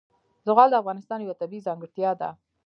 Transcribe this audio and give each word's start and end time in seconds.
زغال 0.47 0.69
د 0.71 0.75
افغانستان 0.81 1.19
یوه 1.25 1.39
طبیعي 1.41 1.65
ځانګړتیا 1.67 2.11
ده. 2.21 2.29